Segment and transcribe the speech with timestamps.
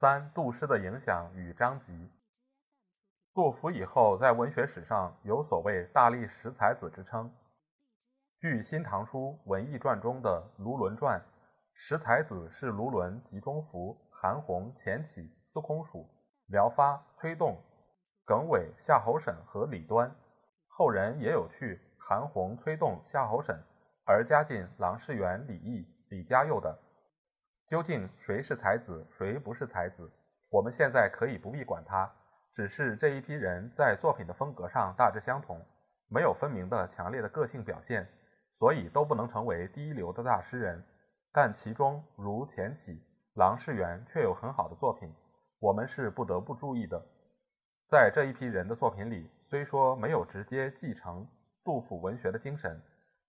[0.00, 2.08] 三、杜诗的影响与章集。
[3.34, 7.34] 杜甫以后在文学史上有所谓“大力十才子”之称。
[8.38, 11.18] 据《新唐书·文艺传》中的《卢纶传》，
[11.74, 16.08] 十才子是卢纶、集中福、韩翃、钱起、司空曙、
[16.46, 17.60] 廖发、崔栋、
[18.24, 20.14] 耿伟、夏侯审和李端。
[20.68, 23.60] 后人也有去韩翃、崔栋、夏侯审。
[24.04, 26.78] 而加进郎世元、李益、李嘉佑的，
[27.68, 30.10] 究竟谁是才子，谁不是才子？
[30.48, 32.10] 我们现在可以不必管他，
[32.54, 35.60] 只是这一批人在作品的风格上大致相同，
[36.08, 38.08] 没有分明的强烈的个性表现，
[38.58, 40.82] 所以都不能成为第一流的大诗人。
[41.30, 45.12] 但其中如钱起、郎世元却有很好的作品，
[45.60, 47.04] 我们是不得不注意的。
[47.90, 51.28] 在这一批人的作品里，虽说没有直接继承
[51.62, 52.80] 杜甫文学的精神。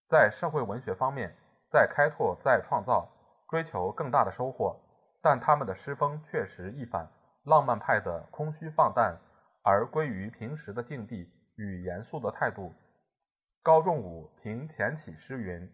[0.08, 1.36] 在社会文学方面，
[1.70, 3.06] 在开拓、在创造，
[3.50, 4.80] 追求更大的收获，
[5.22, 7.09] 但他们的诗风确实一反
[7.44, 9.17] 浪漫派的空虚放荡，
[9.64, 12.73] 而归于平时的境地与严肃的态度。
[13.64, 15.69] 高仲武评钱起诗云：“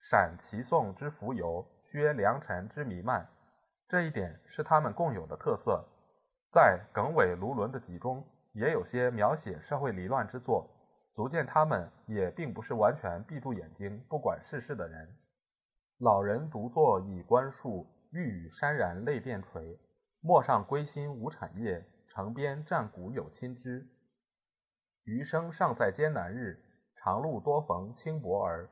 [0.00, 3.26] 闪齐颂之浮游，削良辰之弥漫。”
[3.88, 5.84] 这一点是他们共有的特色。
[6.52, 10.70] 在耿伟、卢纶的集中，也有些描写社会离乱之作。
[11.14, 15.08] 足见他们也并不是完全闭住眼睛不管世事的人。
[15.98, 19.78] 老人独坐倚观树，欲语潸然泪便垂。
[20.20, 23.86] 陌上归心无产业，城边战鼓有亲知。
[25.04, 26.58] 余生尚在艰难日，
[26.96, 28.68] 长路多逢轻薄儿。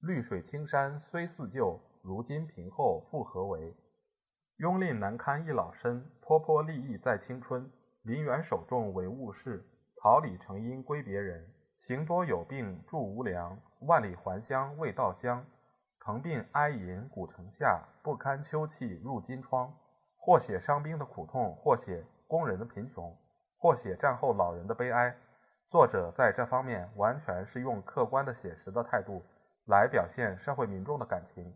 [0.00, 3.74] 绿水青山虽似旧，如今平后复何为？
[4.58, 7.70] 庸吝难堪一老身，泼泼利益在青春。
[8.02, 9.64] 林园守重为物事，
[9.96, 11.48] 桃李成荫归别人。
[11.78, 15.46] 行多有病住无粮，万里还乡未到乡。
[16.08, 19.70] 疼病哀吟古城下，不堪秋气入金窗。
[20.16, 23.14] 或写伤兵的苦痛，或写工人的贫穷，
[23.58, 25.14] 或写战后老人的悲哀。
[25.68, 29.22] 作者在这方面完全是用客观的写实的态度
[29.66, 31.54] 来表现社会民众的感情，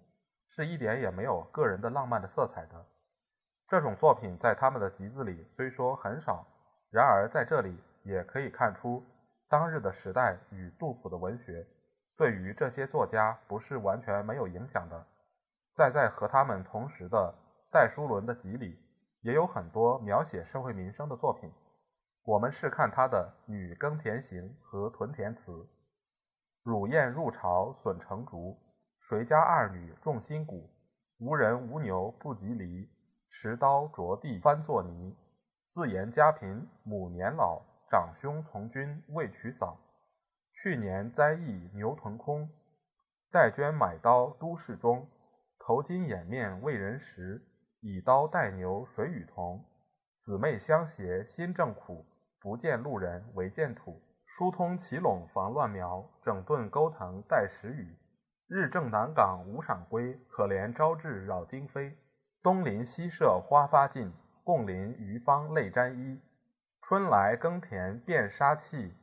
[0.50, 2.84] 是一点也没有个人的浪漫的色彩的。
[3.68, 6.46] 这种作品在他们的集子里虽说很少，
[6.90, 9.02] 然而在这里也可以看出。
[9.48, 11.66] 当日的时代与杜甫的文学，
[12.16, 15.06] 对于这些作家不是完全没有影响的。
[15.72, 17.34] 在在和他们同时的
[17.70, 18.78] 戴叔伦的集里，
[19.22, 21.50] 也有很多描写社会民生的作品。
[22.24, 25.52] 我们是看他的《女耕田行》和《屯田词》
[26.62, 28.56] ：“乳燕入巢损成竹，
[29.00, 30.70] 谁家二女种新谷？
[31.18, 32.88] 无人无牛不及犁，
[33.30, 35.16] 持刀着地翻作泥。
[35.68, 37.62] 自言家贫母年老。”
[37.92, 39.78] 长兄从军未娶嫂，
[40.62, 42.48] 去年灾疫牛屯空。
[43.32, 45.08] 待捐买刀都市中，
[45.58, 47.42] 头巾掩面为人识。
[47.80, 49.64] 以刀代牛谁与同？
[50.20, 52.06] 姊妹相携心正苦，
[52.38, 54.00] 不见路人唯见土。
[54.24, 57.98] 疏通奇垄防乱苗，整顿沟藤待时雨。
[58.46, 61.98] 日正南岗无赏归，可怜朝至扰丁飞。
[62.40, 64.12] 东邻西舍花发尽，
[64.44, 66.20] 共邻余芳泪沾衣。
[66.82, 68.94] 春来耕田遍杀气，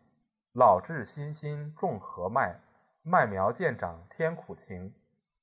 [0.54, 2.60] 老至辛辛种禾麦。
[3.04, 4.94] 麦苗渐长天苦晴，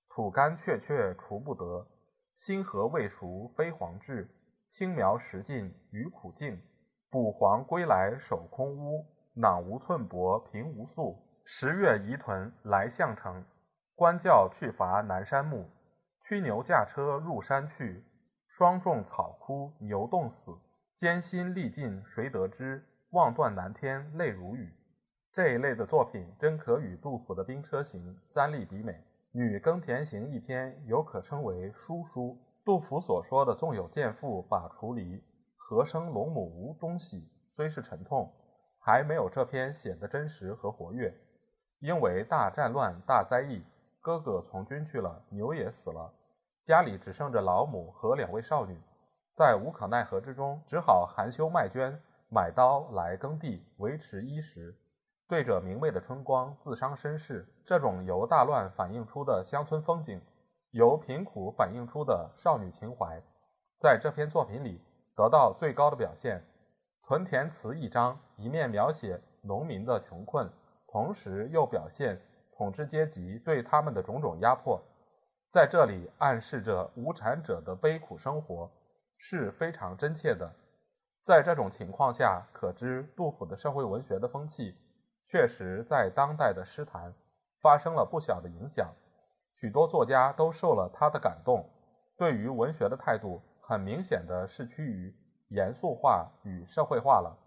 [0.09, 1.87] 土干确确锄不得。
[2.35, 4.29] 新禾未熟飞黄至，
[4.69, 6.61] 青苗时尽余苦尽。
[7.09, 11.17] 补黄归来守空屋，囊无寸帛平无粟。
[11.45, 13.45] 十月移屯来项城，
[13.95, 15.71] 官教去伐南山木。
[16.25, 18.05] 驱牛驾车入山去，
[18.49, 20.59] 霜重草枯牛冻死。
[20.97, 22.85] 艰辛历尽谁得知？
[23.11, 24.76] 望断南天泪如雨。
[25.37, 28.93] 这一类的作品真可与杜甫的《兵车行》三吏比美，
[29.33, 32.39] 《女耕田行》一篇有可称为书书。
[32.65, 35.23] 杜甫所说的“纵有贱妇把锄犁，
[35.59, 38.33] 何生龙母无东西”，虽是沉痛，
[38.81, 41.15] 还没有这篇写得真实和活跃。
[41.81, 43.63] 因为大战乱、大灾疫，
[44.01, 46.11] 哥哥从军去了，牛也死了，
[46.65, 48.81] 家里只剩着老母和两位少女。
[49.35, 51.95] 在无可奈何之中，只好含羞卖绢，
[52.31, 54.75] 买刀来耕地，维持衣食。
[55.29, 57.47] 对着明媚的春光，自伤身世。
[57.65, 60.21] 这种由大乱反映出的乡村风景，
[60.71, 63.21] 由贫苦反映出的少女情怀，
[63.81, 64.81] 在这篇作品里
[65.17, 66.41] 得到最高的表现。
[67.09, 70.49] 《屯田词》一章一面描写农民的穷困，
[70.89, 72.21] 同时又表现
[72.57, 74.81] 统治阶级对他们的种种压迫，
[75.51, 78.71] 在这里暗示着无产者的悲苦生活
[79.19, 80.53] 是非常真切的。
[81.23, 84.77] 在这种情况下，可知杜甫的社会文学的风气
[85.27, 87.15] 确实在当代的诗坛
[87.61, 88.95] 发生了不小的影响，
[89.55, 91.69] 许多作家都受了他的感动，
[92.17, 95.15] 对于文学的态度很明显的是趋于。
[95.51, 97.39] 严肃化与社会化了。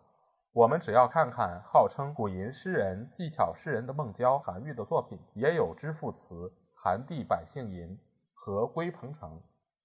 [0.54, 6.34] 我们只要看看号称古吟诗人、技巧诗人的孟郊、韩愈的作品，也有《知父词》
[6.74, 7.90] 《寒地百姓吟》
[8.34, 9.32] 和《归彭城》。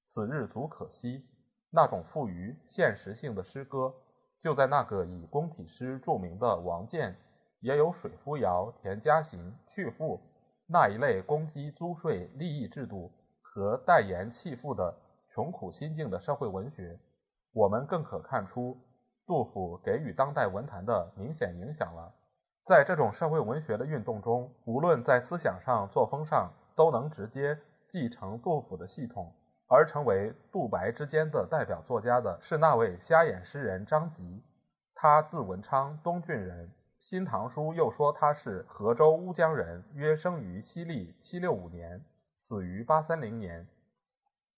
[0.06, 1.26] 此日足可惜，
[1.70, 3.92] 那种富于现实性的诗歌，
[4.38, 7.16] 就在那个以宫体诗著名的王建，
[7.64, 9.40] 也有《水夫谣》《田家行》
[9.74, 10.18] 《去父》
[10.66, 14.94] 那一类攻击租税利益制度和代言弃妇的
[15.30, 17.00] 穷苦心境的社会文学。
[17.54, 18.76] 我们更可看出，
[19.26, 22.12] 杜甫给予当代文坛的明显影响了。
[22.66, 29.32] 在这种社会文学的运动中，无论在思想上、作风上，都能直接继承杜甫的系统，
[29.68, 34.44] 而成为杜白之间的代表作家的是那位瞎眼诗人张籍。
[34.94, 36.68] 他字文昌，东郡人，
[37.04, 42.02] 《新唐书》又说他是河州乌江人，约生于西历七六五年，
[42.38, 43.68] 死于八三零年。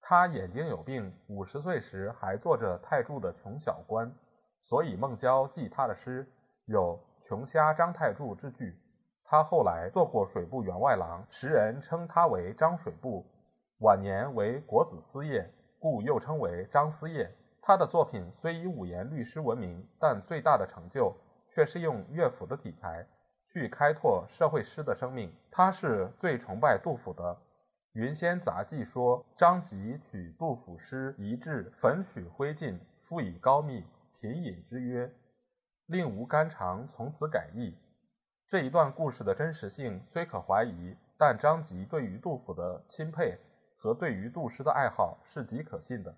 [0.01, 4.15] 他眼睛有病，五十岁时还做着太柱的穷小官，
[4.63, 6.25] 所以孟郊记他的诗
[6.67, 6.97] 有
[7.27, 8.79] “穷瞎张太柱”之句。
[9.25, 13.27] 他后来做过水部员外郎，时人称他为张水部。
[13.81, 17.29] 晚年为国子司业，故又称为张司业。
[17.61, 21.13] 他的作品虽以五言律诗闻名，但最大的成就
[21.57, 23.07] 却是用乐府的题材
[23.51, 25.33] 去开拓社会诗的生命。
[25.51, 27.35] 他是最崇拜杜甫的。
[27.95, 33.83] 《云仙杂记》说，张籍取杜甫诗一至，粉取灰烬，复以高密
[34.13, 35.11] 品饮之曰
[35.89, 37.75] ：“令吾肝肠从此改易。”
[38.51, 43.39] 这一段故事的真实性虽可怀疑，但张籍对于杜甫的钦佩
[43.79, 46.15] 和对于杜诗的爱好是极可信的。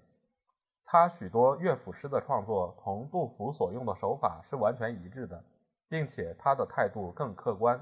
[0.90, 5.44] 他许多乐府诗的创作同杜甫所用的手法是完全一致的，
[5.87, 7.79] 并且他的态度更客观，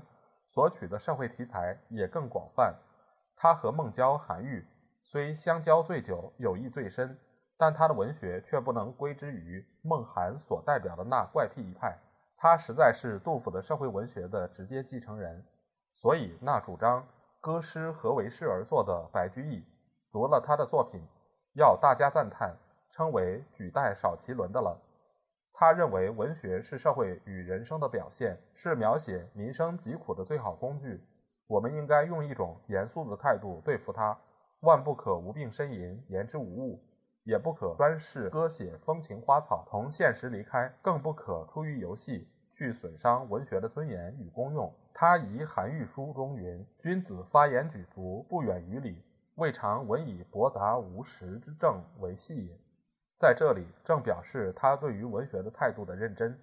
[0.49, 2.75] 所取的社会题材也更广泛。
[3.37, 4.67] 他和孟郊、韩愈
[5.05, 7.17] 虽相交最久，友谊最深，
[7.57, 11.97] 但他的文学却不能归之于孟韩所代表的那怪癖一派。
[12.37, 15.45] 他实在是杜甫的社会文学的直接继承人，
[15.93, 17.07] 所以那主张
[17.41, 19.65] 歌诗何为诗而作的白居易，
[20.11, 21.01] 读了他的作品，
[21.55, 22.57] 要大加赞叹，
[22.91, 24.81] 称为举代少其伦的了。
[25.53, 31.01] 他认为文学是社会与人生的表现，是描写民生疾苦的最好工具。
[31.47, 34.19] 我们应该用一种严肃的态度对付他，
[34.61, 36.81] 万不可无病呻吟，言之无物；
[37.25, 44.71] 也不可专事歌写风情花草，同现实离开；更不可出于游戏去损伤文学的尊严与功用。
[44.93, 49.03] 他疑《韩愈书》中云：“君子发言举足，不远于礼，
[49.37, 52.59] 未尝闻以驳杂无实之政为戏也。”
[53.19, 56.39] 在这里，正表示他对于文学的态度的认真。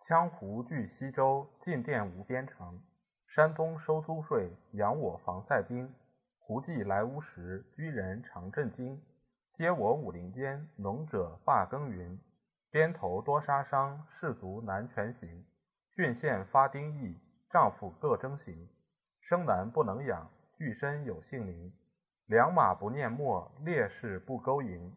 [0.00, 2.80] 羌胡据西周，晋殿无边城。
[3.26, 5.94] 山东收租税，养我防塞兵。
[6.38, 9.02] 胡骑来乌时，居人常震惊。
[9.52, 12.18] 皆我武陵间，农者罢耕耘。
[12.70, 15.44] 边头多杀伤，士卒难全行。
[15.92, 17.20] 郡县发丁役，
[17.50, 18.70] 丈夫各征行。
[19.20, 21.70] 生男不能养，具身有姓名。
[22.24, 24.96] 良马不念墨，烈士不勾营。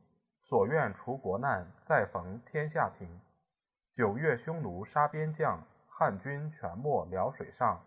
[0.51, 3.22] 所愿除国难，再逢天下平。
[3.96, 7.81] 九月匈奴杀边将，汉军全没辽水上。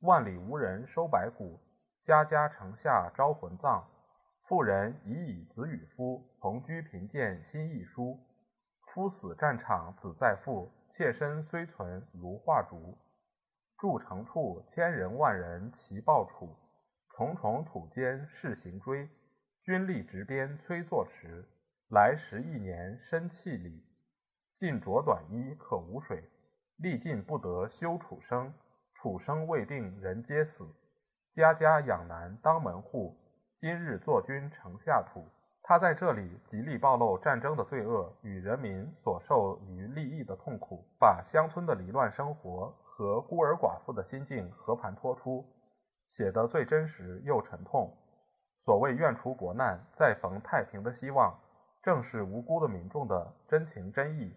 [0.00, 1.60] 万里无人收白骨，
[2.02, 3.86] 家家城下招魂葬。
[4.42, 8.18] 妇人已以子与夫，同居贫贱心亦疏。
[8.92, 12.98] 夫死战场子在父，妾身虽存如画竹。
[13.78, 16.56] 筑城处千人万人齐报楚，
[17.10, 19.08] 重重土间势行追。
[19.62, 21.48] 军力执鞭催作迟，
[21.90, 23.84] 来时一年身气里。
[24.54, 26.22] 尽着短衣可无水，
[26.76, 28.54] 历尽不得休楚生。
[28.94, 30.68] 楚生未定，人皆死。
[31.32, 33.16] 家家养男当门户。
[33.58, 35.26] 今日作君城下土。
[35.62, 45.44] 他在这里极力暴露战争的罪恶与人民所受于利益的痛苦，把乡村的离乱生活和孤儿寡妇的心境和盘托出，
[46.06, 47.92] 写得最真实又沉痛。
[48.64, 51.36] 所谓愿除国难，再逢太平的希望，
[51.82, 54.36] 正是无辜的民众的真情真意。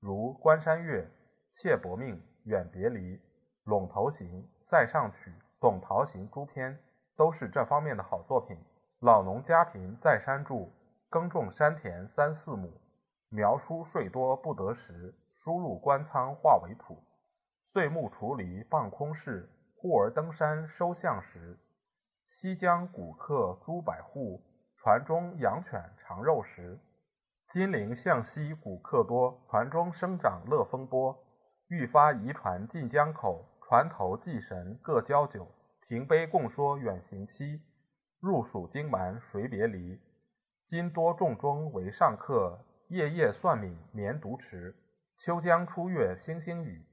[0.00, 1.00] 如《关山月》
[1.50, 3.16] 《妾薄命》《远别离》。
[3.70, 5.30] 《陇头行》《塞上曲》
[5.60, 6.76] 《董陶行》诸篇
[7.16, 8.58] 都是这方面的好作品。
[8.98, 10.72] 老农家贫在山住，
[11.08, 12.72] 耕种山田三四亩，
[13.28, 16.98] 苗书税多不得时，输入官仓化为土。
[17.68, 21.56] 岁暮锄犁傍空室，忽而登山收象时。
[22.26, 24.42] 西江古客诸百户，
[24.82, 26.76] 船中养犬尝肉食。
[27.50, 31.16] 金陵向西古客多，船中生长乐风波。
[31.68, 35.46] 欲发移船进江口，船头祭神各交酒。
[35.82, 37.62] 停杯共说远行期，
[38.18, 40.00] 入蜀荆蛮谁别离？
[40.66, 42.58] 今多重中为上客，
[42.88, 44.74] 夜夜算命眠独迟。
[45.16, 46.84] 秋江初月星星雨。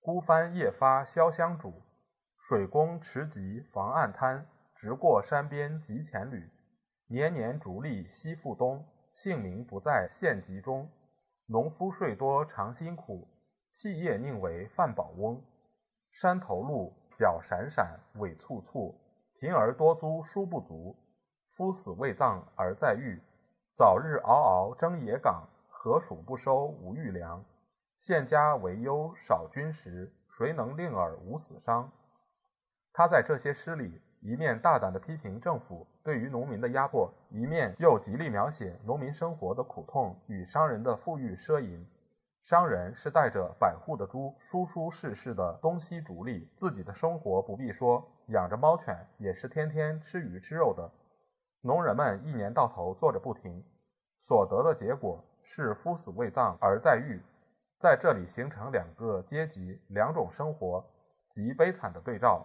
[0.00, 1.72] 孤帆夜发潇湘渚，
[2.40, 4.48] 水工持楫防岸滩。
[4.74, 6.50] 直过山边及前旅，
[7.08, 8.84] 年年逐利西复东。
[9.14, 10.90] 姓名不在县籍中，
[11.46, 13.26] 农夫税多常辛苦。
[13.72, 15.42] 弃业宁为饭饱翁。
[16.10, 18.94] 山头路脚闪闪尾簇簇，
[19.34, 20.94] 贫而多租书不足。
[21.50, 23.22] 夫死未葬而在狱，
[23.72, 25.48] 早日嗷嗷争野岗。
[25.68, 27.44] 何属不收无玉粮？
[27.96, 31.90] 县家为忧少军食，谁能令尔无死伤？
[32.92, 41.86] 他在这些诗里，一面大胆地批评政府对于农民的压迫，一面又极力描写农民生活的苦痛与商人的富裕奢淫。
[42.42, 50.90] 商人是带着百户的猪，舒舒适适的东西逐利，自己的生活不必说，养着猫犬也是天天吃鱼吃肉的。
[51.60, 53.62] 农人们一年到头做着不停，
[54.22, 57.22] 所得的结果是夫死未葬而在狱。
[57.78, 60.84] 在这里形成两个阶级、两种生活
[61.28, 62.44] 极悲惨的对照。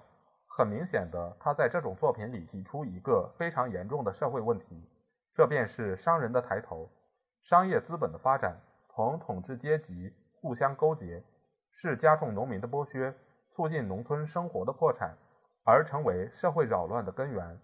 [0.53, 4.85] 很明显的，他在这种作品里提出一个非常严重的社会问题，
[5.33, 6.89] 这便是商人的抬头。
[7.41, 11.23] 商业资本的发展同统治阶级互相勾结，
[11.71, 13.15] 是加重农民的剥削，
[13.49, 15.17] 促进农村生活的破产，
[15.63, 17.57] 而成为社会扰乱的根源。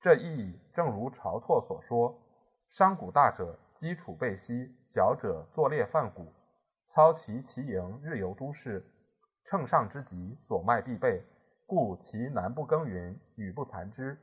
[0.00, 2.18] 这意义正如晁错所说
[2.70, 6.32] ：“商贾大者积储备息，小者作猎贩谷。”
[6.88, 8.84] 操其其营，日游都市，
[9.44, 11.22] 乘上之急，所卖必备，
[11.66, 14.18] 故其南不耕耘，雨不残枝，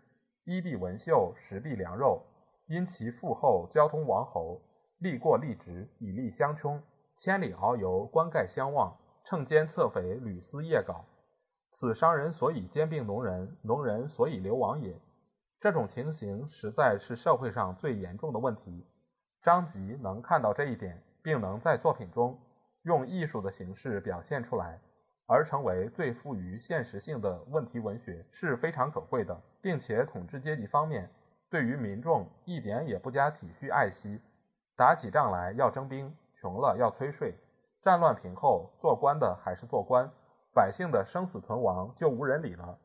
[0.46, 2.24] 衣必纹绣，食必粮肉。
[2.68, 4.62] 因其富厚，交通王侯，
[5.00, 6.82] 利过利直，以利乡穷，
[7.18, 8.96] 千里遨游，冠盖相望，
[9.26, 11.04] 乘间侧肥，屡思夜稿。
[11.72, 15.00] 此商人所以兼并农人，农人所以流亡也。
[15.60, 18.86] 这种情形实在是社会上最严重的问题。
[19.42, 22.40] 张籍能看到这一点，并能在作品中。
[22.84, 24.80] 用艺术的形式表现出来，
[25.32, 31.10] 而成为最富于现实性的问题文学是非常可贵的，并且统治阶级方面
[31.50, 34.20] 对于民众一点也不加体恤爱惜，
[34.76, 37.34] 打起仗来要征兵，穷了要催税，
[37.82, 40.12] 战乱平后做官的还是做官，
[40.54, 42.78] 百姓的生死存亡就无人理了。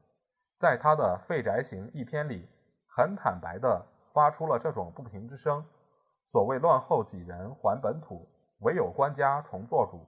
[0.56, 2.48] 在他的《废宅行》一篇里，
[2.86, 5.64] 很坦白地发出了这种不平之声。
[6.30, 8.28] 所谓乱后几人还本土。
[8.60, 10.00] 唯有官家重做主，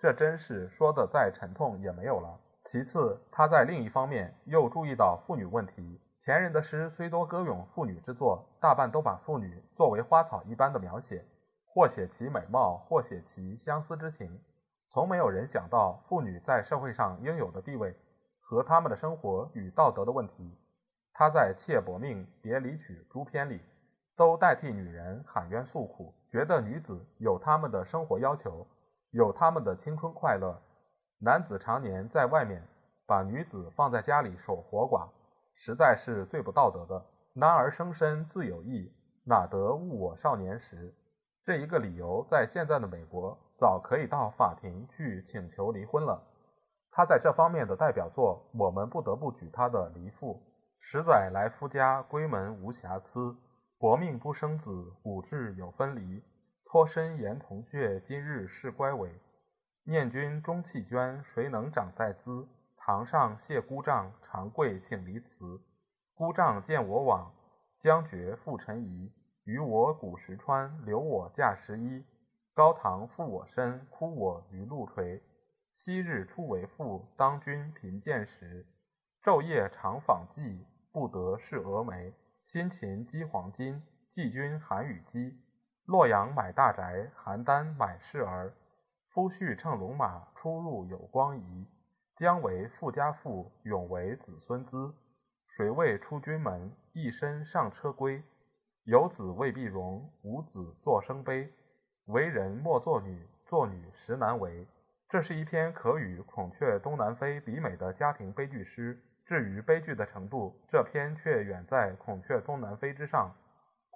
[0.00, 2.40] 这真是说的再沉痛也没有了。
[2.64, 6.00] 其次，他在另一方面又注意到妇女问题。
[6.18, 11.22] 前人的诗虽多歌咏妇女之作，大半都把妇女作为花草一般的描写，
[11.66, 14.40] 或写其美貌，或写其相思之情，
[14.90, 17.94] 从没有人想到妇女在社会上应有的地位
[18.40, 20.56] 和她们的生活与道德的问题。
[21.12, 23.60] 他在《妾薄命》《别离曲》诸篇里，
[24.16, 26.14] 都代替女人喊冤诉苦。
[26.30, 28.66] 觉得女子有她们的生活要求，
[29.10, 30.60] 有他们的青春快乐。
[31.18, 32.66] 男子常年在外面，
[33.06, 35.08] 把女子放在家里守活寡，
[35.54, 37.04] 实在是最不道德的。
[37.34, 38.92] 男儿生身自有意，
[39.24, 40.94] 哪得误我少年时？
[41.44, 46.22] 这一个理由，在现在的美国，早可以到法庭去请求离婚了。
[46.92, 50.34] 他在这方面的代表作，我们不得不举他的《离妇》：
[50.80, 53.36] 十载来夫家，闺门无瑕疵。
[53.78, 56.22] 薄命不生子，骨质有分离。
[56.72, 59.10] 脱身言同穴，今日是乖违。
[59.82, 62.46] 念君中气捐，谁能长在兹？
[62.76, 65.60] 堂上谢姑丈，长跪请离辞。
[66.14, 67.34] 姑丈见我往，
[67.80, 69.12] 将绝复尘移。
[69.42, 72.04] 余我古石川，留我驾时衣。
[72.54, 75.20] 高堂负我身，哭我于路垂。
[75.72, 78.64] 昔日初为妇，当君贫贱时。
[79.24, 82.14] 昼夜常访寄，不得是蛾眉。
[82.44, 85.36] 辛勤积黄金，季君寒雨饥。
[85.90, 88.52] 洛阳买大宅，邯郸买士儿。
[89.08, 91.66] 夫婿乘龙马，出入有光仪。
[92.14, 94.94] 将为富家妇，永为子孙资。
[95.48, 98.22] 谁为出军门，一身上车归？
[98.84, 101.52] 有子未必荣，无子作生悲。
[102.04, 104.64] 为人莫作女，作女实难为。
[105.08, 108.96] 这是一篇可与《孔雀东南飞》比美的家庭悲剧诗。
[109.26, 113.28] 至于悲剧的程度，这篇却远在《孔雀东南飞》之上。《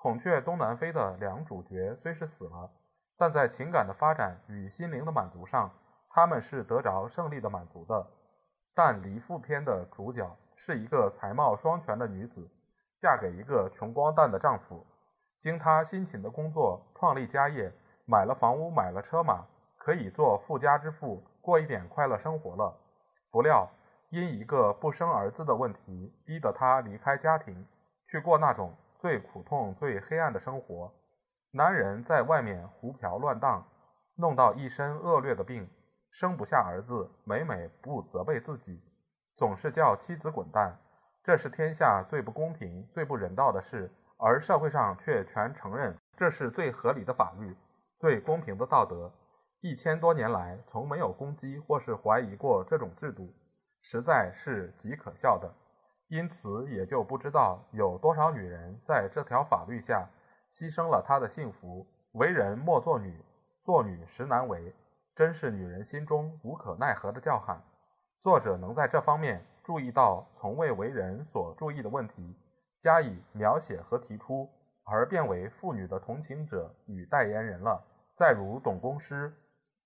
[0.04, 2.70] 孔雀东南飞》的两主角虽是死了，
[3.16, 5.70] 但在情感的发展与心灵的满足上，
[6.10, 8.06] 他们是得着胜利的满足的。
[8.74, 12.46] 但《离妇篇》的主角是一个才貌双全的女子，
[13.00, 14.84] 嫁给一个穷光蛋的丈夫，
[15.40, 17.72] 经她辛勤的工作，创立家业，
[18.04, 19.46] 买了房屋，买了车马，
[19.78, 22.76] 可以做富家之妇，过一点快乐生活了。
[23.30, 23.66] 不料，
[24.10, 27.66] 因一个不生儿子的问题，逼得她离开家庭，
[28.06, 30.90] 去过那种最苦痛、最黑暗的生活。
[31.50, 33.62] 男人在外面胡嫖乱荡，
[34.16, 35.68] 弄到一身恶劣的病。
[36.10, 38.82] 生不下儿子，每每不责备自己，
[39.36, 40.74] 总是叫妻子滚蛋，
[41.22, 47.54] 这是天下最不公平、最不人道的事，而社会上却全承认这是最合理的法律、
[47.98, 49.12] 最公平的道德。
[49.60, 53.30] 一千多年来，从没有攻击或是怀疑过这种制度，
[53.82, 55.52] 实在是极可笑的。
[56.08, 60.08] 因此，也就不知道有多少女人在这条法律下
[60.50, 61.86] 牺牲了她的幸福。
[62.12, 63.24] 为人莫做女，
[63.64, 64.74] 做女实难为。
[65.16, 67.62] 真是女人心中无可奈何的叫喊。
[68.20, 72.36] 作者能在这方面注意到从未为人所注意的问题，
[72.80, 74.50] 加以描写和提出，
[74.84, 77.82] 而变为妇女的同情者与代言人了。
[78.16, 79.32] 再如董公诗，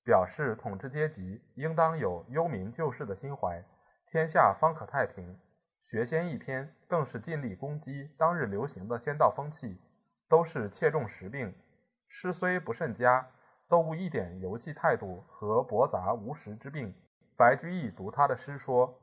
[0.05, 3.63] 表示统治阶级应当有忧民救世的心怀，
[4.07, 5.39] 天下方可太平。
[5.91, 9.81] 学仙一篇更是尽力攻击当日流行的仙道风气，
[10.29, 11.55] 都是切中时病。
[12.09, 13.27] 诗虽不甚佳。
[13.71, 16.95] 都无一点游戏态度和驳杂无实之病。
[17.37, 18.99] 白居易读他的诗说：“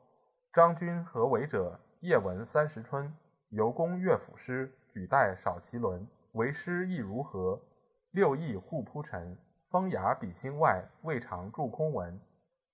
[0.52, 1.78] 张君何为者？
[2.00, 3.16] 夜闻三十春。
[3.50, 6.04] 游宫乐府诗，举带少其伦。
[6.32, 7.62] 为诗亦如何？
[8.10, 9.38] 六艺互铺陈。
[9.70, 12.20] 风雅比兴外，未尝著空文。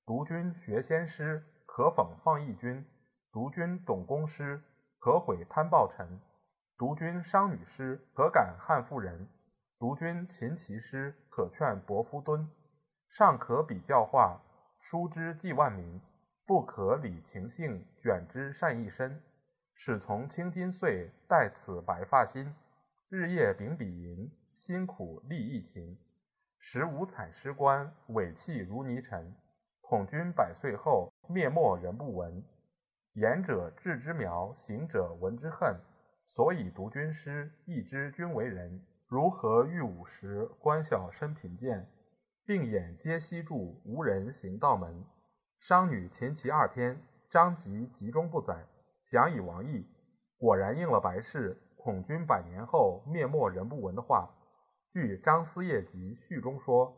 [0.06, 2.82] 读君学仙诗，可讽放逸君；
[3.32, 4.62] 读君董公诗，
[4.98, 6.06] 可毁贪暴臣；
[6.76, 9.26] 读君商女诗，可感汉妇人。”
[9.80, 12.46] 读君琴棋诗，可劝伯夫敦；
[13.08, 14.38] 上可比教化，
[14.78, 15.98] 书之济万民；
[16.46, 19.22] 不可理情性，卷之善一身。
[19.74, 22.54] 始从青金岁，待此白发新。
[23.08, 25.98] 日夜秉笔吟，辛苦立意勤。
[26.58, 29.34] 时无采诗官，尾气如泥尘。
[29.82, 32.44] 统君百岁后，灭没人不闻。
[33.14, 35.78] 言者志之苗，行者闻之恨。
[36.30, 38.82] 所以读君诗，亦知君为人。
[39.06, 40.48] 如何遇五时？
[40.58, 41.86] 官小身贫贱，
[42.46, 45.04] 病眼皆悉注，无人行道门。
[45.58, 48.64] 商女琴棋二篇，张籍集中不载，
[49.02, 49.86] 想以王意，
[50.38, 54.30] 果然应了白氏“恐君百年后灭没人不闻”的话。
[54.90, 56.96] 据《张思业集序》中说：“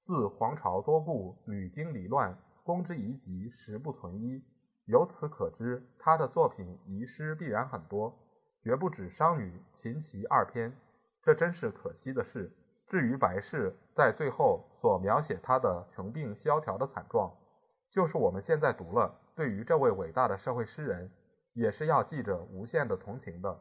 [0.00, 4.42] 自黄巢多故，屡经离乱，公之遗疾实不存一。”
[4.90, 8.12] 由此可知，他的作品遗失必然很多，
[8.60, 10.76] 绝不止商女琴棋二篇。
[11.22, 12.50] 这真是可惜的事。
[12.88, 17.32] 至于白氏在最后所描写他的穷病萧条的惨状，
[17.88, 21.08] 就是我们现在读了，对于这位伟大的社会诗人，
[21.52, 23.60] 也是要记着无限的同情的。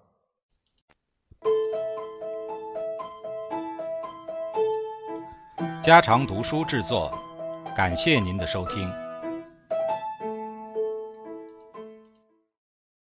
[5.84, 7.12] 家常读书制作，
[7.78, 9.09] 感谢您的收听。